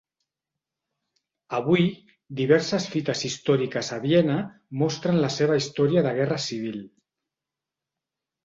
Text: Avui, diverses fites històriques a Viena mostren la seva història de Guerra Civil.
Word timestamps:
Avui, 1.57 1.83
diverses 2.39 2.87
fites 2.93 3.21
històriques 3.29 3.93
a 3.99 3.99
Viena 4.07 4.39
mostren 4.83 5.23
la 5.27 5.33
seva 5.37 5.61
història 5.61 6.05
de 6.09 6.15
Guerra 6.21 6.41
Civil. 6.51 6.81